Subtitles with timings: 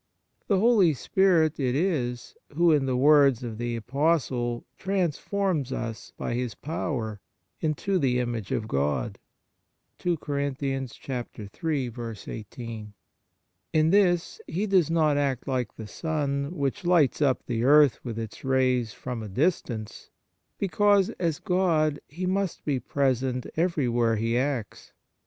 [0.47, 6.11] The Holy Spirit it is who, in the words of the Apostle, 1 transforms us
[6.17, 7.19] by His power
[7.59, 9.19] into the image of God.
[10.03, 10.65] In
[13.91, 18.43] this He does not act like the sun, which lights up the earth with its
[18.43, 20.09] rays from a distance,
[20.57, 24.93] because as God He must be present where ever He acts.